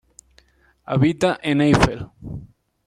[0.87, 2.09] Habita en Eifel.